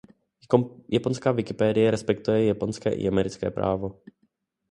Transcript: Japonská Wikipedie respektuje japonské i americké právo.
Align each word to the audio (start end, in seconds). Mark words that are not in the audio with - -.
Japonská 0.91 1.31
Wikipedie 1.31 1.91
respektuje 1.91 2.45
japonské 2.45 2.93
i 2.93 3.07
americké 3.07 3.51
právo. 3.51 4.01